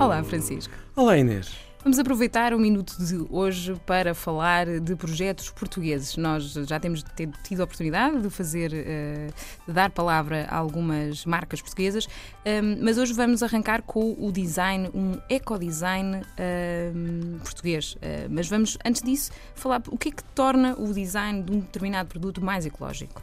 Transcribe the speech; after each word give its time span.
Olá, 0.00 0.22
Francisco. 0.22 0.72
Olá, 0.94 1.18
Inês. 1.18 1.50
Vamos 1.82 1.98
aproveitar 1.98 2.54
o 2.54 2.58
minuto 2.58 2.96
de 3.04 3.16
hoje 3.30 3.74
para 3.84 4.14
falar 4.14 4.78
de 4.78 4.94
projetos 4.94 5.50
portugueses. 5.50 6.16
Nós 6.16 6.52
já 6.52 6.78
temos 6.78 7.04
tido 7.42 7.60
a 7.60 7.64
oportunidade 7.64 8.20
de 8.20 8.30
fazer, 8.30 8.72
eh, 8.72 9.28
de 9.66 9.72
dar 9.72 9.90
palavra 9.90 10.46
a 10.48 10.56
algumas 10.56 11.24
marcas 11.24 11.60
portuguesas, 11.60 12.06
ehm, 12.44 12.78
mas 12.80 12.96
hoje 12.96 13.12
vamos 13.12 13.42
arrancar 13.42 13.82
com 13.82 14.14
o 14.18 14.30
design, 14.30 14.88
um 14.94 15.18
ecodesign 15.28 16.22
ehm, 16.36 17.38
português. 17.42 17.96
Eh, 18.00 18.28
mas 18.30 18.48
vamos, 18.48 18.78
antes 18.84 19.02
disso, 19.02 19.32
falar 19.54 19.82
o 19.88 19.98
que 19.98 20.10
é 20.10 20.12
que 20.12 20.22
torna 20.22 20.74
o 20.78 20.92
design 20.92 21.42
de 21.42 21.52
um 21.52 21.58
determinado 21.58 22.08
produto 22.08 22.40
mais 22.40 22.64
ecológico. 22.64 23.20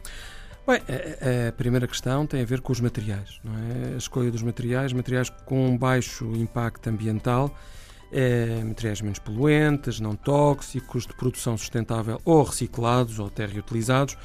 Bem, 0.66 0.80
a, 0.80 1.48
a, 1.48 1.52
primeira 1.52 1.86
questão 1.86 2.26
tem 2.26 2.42
a 2.42 2.44
ver 2.44 2.60
com 2.60 2.72
os 2.72 2.80
materiais, 2.80 3.38
não 3.44 3.52
é? 3.54 3.94
A 3.94 3.98
escolha 3.98 4.32
dos 4.32 4.42
materiais, 4.42 4.92
materiais 4.92 5.30
com 5.44 5.78
baixo 5.78 6.24
impacto 6.34 6.88
ambiental, 6.88 7.56
é, 8.10 8.64
materiais 8.64 9.00
menos 9.00 9.20
poluentes, 9.20 10.00
não 10.00 10.16
tóxicos, 10.16 11.06
de 11.06 11.14
produção 11.14 11.56
sustentável 11.56 12.20
ou 12.24 12.42
reciclados 12.42 13.20
ou 13.20 13.28
até 13.28 13.46
reutilizados 13.46 14.18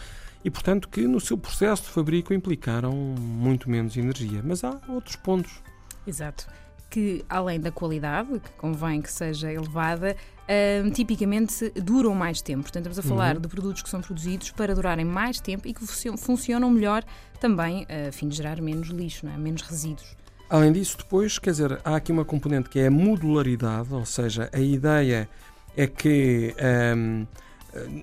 e, 0.44 0.50
portanto, 0.50 0.90
que 0.90 1.08
no 1.08 1.20
seu 1.20 1.38
processo 1.38 1.84
de 1.84 1.90
fabrico 1.90 2.34
implicaram 2.34 2.92
muito 2.92 3.70
menos 3.70 3.96
energia. 3.96 4.42
Mas 4.44 4.64
há 4.64 4.82
outros 4.90 5.16
pontos. 5.16 5.62
Exato 6.08 6.48
que, 6.92 7.26
além 7.30 7.60
da 7.60 7.72
qualidade, 7.72 8.40
que 8.40 8.52
convém 8.58 9.02
que 9.02 9.12
seja 9.12 9.52
elevada, 9.52 10.16
uh, 10.44 10.92
tipicamente 10.92 11.72
duram 11.72 12.14
mais 12.14 12.42
tempo. 12.42 12.64
Portanto, 12.64 12.88
estamos 12.88 13.00
a 13.00 13.02
falar 13.02 13.36
uhum. 13.36 13.42
de 13.42 13.48
produtos 13.48 13.82
que 13.82 13.90
são 13.90 14.02
produzidos 14.02 14.52
para 14.52 14.76
durarem 14.76 15.06
mais 15.06 15.40
tempo 15.40 15.68
e 15.68 15.74
que 15.74 15.84
funcionam 16.18 16.70
melhor 16.70 17.04
também 17.40 17.88
a 17.90 18.12
fim 18.12 18.28
de 18.28 18.36
gerar 18.36 18.62
menos 18.62 18.90
lixo, 18.90 19.26
é? 19.26 19.38
menos 19.38 19.62
resíduos. 19.62 20.16
Além 20.50 20.74
disso, 20.74 20.98
depois, 20.98 21.40
quer 21.40 21.52
dizer, 21.52 21.80
há 21.84 21.96
aqui 21.96 22.12
uma 22.12 22.26
componente 22.26 22.68
que 22.70 22.78
é 22.78 22.88
a 22.88 22.92
modularidade, 22.92 23.94
ou 23.94 24.06
seja, 24.06 24.50
a 24.52 24.60
ideia 24.60 25.30
é 25.76 25.88
que. 25.88 26.54
Um, 26.96 27.26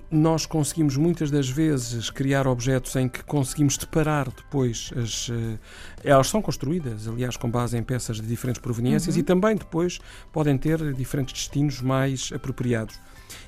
nós 0.09 0.45
conseguimos 0.45 0.97
muitas 0.97 1.29
das 1.29 1.47
vezes 1.47 2.09
criar 2.09 2.47
objetos 2.47 2.95
em 2.95 3.07
que 3.07 3.23
conseguimos 3.23 3.75
separar 3.75 4.29
depois 4.29 4.91
as. 4.95 5.29
Uh, 5.29 5.59
elas 6.03 6.27
são 6.27 6.41
construídas, 6.41 7.07
aliás, 7.07 7.37
com 7.37 7.49
base 7.49 7.77
em 7.77 7.83
peças 7.83 8.19
de 8.19 8.27
diferentes 8.27 8.61
proveniências 8.61 9.15
uhum. 9.15 9.21
e 9.21 9.23
também 9.23 9.55
depois 9.55 9.99
podem 10.31 10.57
ter 10.57 10.93
diferentes 10.93 11.33
destinos 11.33 11.81
mais 11.81 12.31
apropriados. 12.33 12.99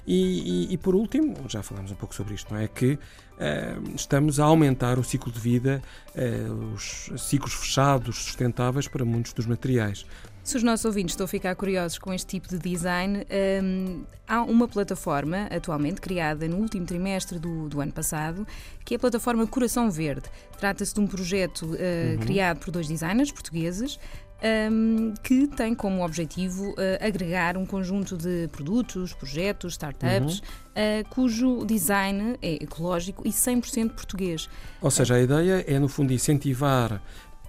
E, 0.05 0.67
e, 0.69 0.73
e, 0.73 0.77
por 0.77 0.95
último, 0.95 1.35
já 1.47 1.61
falámos 1.63 1.91
um 1.91 1.95
pouco 1.95 2.13
sobre 2.15 2.33
isto, 2.33 2.53
não 2.53 2.59
é? 2.59 2.67
Que 2.67 2.93
uh, 2.93 3.95
estamos 3.95 4.39
a 4.39 4.45
aumentar 4.45 4.99
o 4.99 5.03
ciclo 5.03 5.31
de 5.31 5.39
vida, 5.39 5.81
uh, 6.15 6.73
os 6.73 7.11
ciclos 7.17 7.53
fechados 7.53 8.17
sustentáveis 8.17 8.87
para 8.87 9.05
muitos 9.05 9.33
dos 9.33 9.45
materiais. 9.45 10.05
Se 10.43 10.57
os 10.57 10.63
nossos 10.63 10.85
ouvintes 10.85 11.13
estão 11.13 11.25
a 11.25 11.27
ficar 11.27 11.55
curiosos 11.55 11.99
com 11.99 12.11
este 12.11 12.25
tipo 12.25 12.47
de 12.47 12.57
design, 12.57 13.25
um, 13.63 14.03
há 14.27 14.41
uma 14.41 14.67
plataforma 14.67 15.47
atualmente 15.51 16.01
criada 16.01 16.47
no 16.47 16.57
último 16.57 16.83
trimestre 16.83 17.37
do, 17.37 17.69
do 17.69 17.79
ano 17.79 17.91
passado, 17.91 18.45
que 18.83 18.95
é 18.95 18.97
a 18.97 18.99
plataforma 18.99 19.45
Coração 19.45 19.91
Verde. 19.91 20.23
Trata-se 20.57 20.95
de 20.95 20.99
um 20.99 21.05
projeto 21.05 21.65
uh, 21.65 21.67
uhum. 21.67 22.17
criado 22.21 22.59
por 22.59 22.71
dois 22.71 22.87
designers 22.87 23.31
portugueses. 23.31 23.99
Um, 24.43 25.13
que 25.21 25.45
tem 25.45 25.75
como 25.75 26.03
objetivo 26.03 26.71
uh, 26.71 26.75
agregar 26.99 27.57
um 27.57 27.65
conjunto 27.65 28.17
de 28.17 28.49
produtos, 28.51 29.13
projetos, 29.13 29.73
startups, 29.73 30.39
uhum. 30.39 31.01
uh, 31.01 31.09
cujo 31.11 31.63
design 31.63 32.39
é 32.41 32.55
ecológico 32.55 33.21
e 33.27 33.29
100% 33.29 33.91
português. 33.91 34.49
Ou 34.81 34.89
seja, 34.89 35.13
a 35.13 35.21
ideia 35.21 35.63
é, 35.67 35.77
no 35.77 35.87
fundo, 35.87 36.11
incentivar 36.11 36.99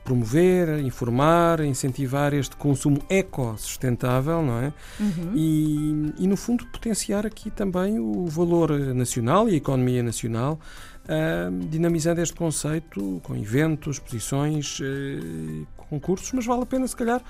promover, 0.05 0.81
informar, 0.81 1.61
incentivar 1.61 2.35
este 2.35 2.57
consumo 2.57 3.01
eco-sustentável, 3.09 4.43
não 4.43 4.59
é? 4.59 4.73
Uhum. 4.99 5.33
E, 5.35 6.25
e, 6.25 6.27
no 6.27 6.37
fundo, 6.37 6.67
potenciar 6.67 7.25
aqui 7.25 7.51
também 7.51 7.99
o 7.99 8.27
valor 8.27 8.71
nacional 8.95 9.49
e 9.49 9.55
a 9.55 9.57
economia 9.57 10.03
nacional, 10.03 10.59
uh, 11.05 11.67
dinamizando 11.69 12.21
este 12.21 12.35
conceito 12.35 13.21
com 13.23 13.37
eventos, 13.37 13.97
exposições, 13.97 14.81
uh, 14.81 15.67
concursos, 15.77 16.33
mas 16.33 16.47
vale 16.47 16.63
a 16.63 16.67
pena, 16.67 16.87
se 16.87 16.97
calhar, 16.97 17.23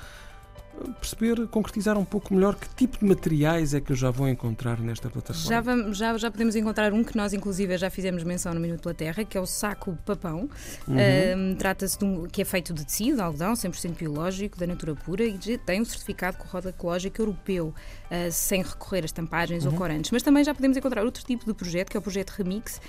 perceber, 1.01 1.47
concretizar 1.49 1.99
um 1.99 2.05
pouco 2.05 2.35
melhor 2.35 2.55
que 2.57 2.69
tipo 2.75 2.99
de 2.99 3.05
materiais 3.05 3.75
é 3.75 3.81
que 3.81 3.93
eu 3.93 3.97
já 3.97 4.11
vou 4.11 4.29
encontrar 4.29 4.81
nesta 4.81 5.09
plataforma. 5.09 5.49
Já, 5.49 5.61
vamos, 5.61 5.97
já, 5.97 6.17
já 6.17 6.31
podemos 6.31 6.57
encontrar 6.57 6.93
um 6.93 7.05
que 7.05 7.17
nós, 7.17 7.33
inclusive, 7.33 7.77
já 7.77 7.91
fizemos 7.91 8.25
menção 8.25 8.55
no 8.55 8.61
Minuto 8.61 8.83
pela 8.83 8.95
Terra, 8.95 9.25
que 9.25 9.37
é 9.37 9.41
o 9.41 9.47
saco 9.47 9.97
papão. 10.05 10.49
Uhum. 10.89 11.55
Trata-se 11.57 11.99
de 11.99 12.05
um 12.05 12.27
que 12.27 12.43
é 12.43 12.45
feito 12.45 12.73
de 12.73 12.85
tecido, 12.85 13.21
algodão, 13.21 13.53
100% 13.53 13.97
biológico, 13.97 14.59
da 14.59 14.67
natura 14.67 14.95
pura 14.95 15.25
e 15.25 15.39
tem 15.59 15.81
um 15.81 15.85
certificado 15.85 16.39
com 16.39 16.49
roda 16.49 16.71
ecológica 16.71 17.21
europeu, 17.21 17.69
uh, 17.69 18.33
sem 18.33 18.63
recorrer 18.63 19.03
a 19.03 19.07
estampagens 19.07 19.65
uhum. 19.65 19.73
ou 19.73 19.79
corantes. 19.79 20.11
Mas 20.11 20.23
também 20.23 20.43
já 20.43 20.55
podemos 20.55 20.77
encontrar 20.77 21.05
outro 21.05 21.25
tipo 21.25 21.45
de 21.45 21.55
projeto, 21.55 21.91
que 21.91 21.97
é 21.97 22.01
o 22.01 22.03
projeto 22.03 22.31
Remix, 22.31 22.81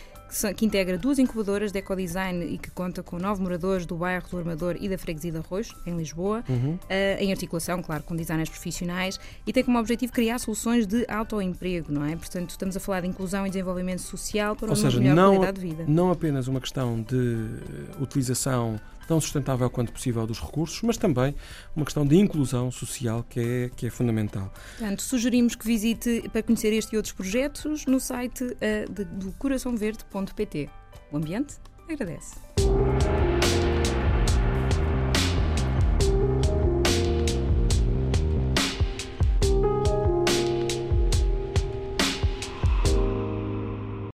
que 0.56 0.66
integra 0.66 0.98
duas 0.98 1.20
incubadoras 1.20 1.72
de 1.72 1.80
ecodesign 1.80 2.46
e 2.46 2.58
que 2.58 2.72
conta 2.72 3.04
com 3.04 3.18
nove 3.18 3.42
moradores 3.42 3.86
do 3.86 3.96
bairro 3.96 4.28
do 4.30 4.38
Armador 4.38 4.76
e 4.80 4.90
da 4.90 4.98
Freguesia 4.98 5.32
de 5.32 5.38
Arroz, 5.38 5.70
em 5.86 5.96
Lisboa, 5.96 6.44
uhum. 6.50 6.74
uh, 6.76 6.80
em 7.20 7.32
articulação, 7.32 7.82
claro, 7.82 8.04
com 8.04 8.16
designers 8.16 8.50
profissionais, 8.50 9.20
e 9.46 9.54
tem 9.54 9.64
como 9.64 9.78
objetivo 9.78 10.12
criar 10.12 10.40
soluções 10.40 10.86
de 10.88 11.06
autoemprego, 11.08 11.92
não 11.92 12.06
é? 12.06 12.16
Portanto, 12.16 12.50
estamos 12.52 12.76
a 12.76 12.80
falar 12.80 13.02
de 13.02 13.08
inclusão 13.08 13.46
e 13.46 13.50
desenvolvimento 13.50 14.02
social 14.02 14.56
para 14.56 14.70
Ou 14.70 14.76
uma 14.76 14.82
seja, 14.82 15.00
melhor 15.00 15.16
não, 15.16 15.36
qualidade 15.36 15.60
de 15.60 15.68
vida. 15.68 15.86
Não 15.88 16.12
apenas 16.12 16.48
uma 16.48 16.60
questão 16.60 17.02
de 17.02 17.46
utilização 18.00 18.80
tão 19.08 19.20
sustentável 19.20 19.70
quanto 19.70 19.92
possível 19.92 20.26
dos 20.26 20.40
recursos, 20.40 20.82
mas 20.82 20.98
também 20.98 21.36
uma 21.76 21.86
questão 21.86 22.06
de 22.06 22.18
inclusão 22.18 22.72
social 22.72 23.26
que 23.30 23.40
é, 23.40 23.72
que 23.76 23.88
é 23.88 23.90
fundamental. 23.90 24.52
Portanto, 24.78 25.02
sugerimos 25.02 25.56
que 25.56 25.66
visite 25.66 26.30
para 26.32 26.44
conhecer 26.44 26.74
este 26.74 26.94
e 26.94 26.98
outros 26.98 27.14
projetos 27.14 27.86
no 27.86 28.00
site 28.00 28.44
uh, 28.44 28.92
de, 28.92 29.06
do 29.06 29.32
coraçãoverde.pt. 29.34 30.70
O 31.12 31.18
ambiente 31.18 31.56
agradece. 31.90 32.53